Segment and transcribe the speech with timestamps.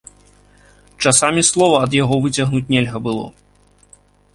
[1.05, 3.25] Часамі слова ад яго выцягнуць нельга было.